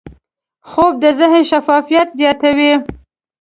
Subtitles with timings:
[0.69, 2.73] خوب د ذهن شفافیت زیاتوي